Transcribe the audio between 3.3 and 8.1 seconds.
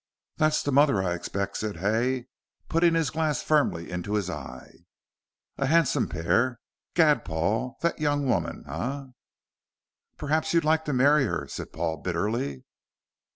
firmly into his eye; "a handsome pair. Gad, Paul, that